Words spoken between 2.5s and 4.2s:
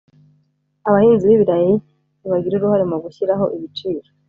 uruhare mu gushyiraho ibiciro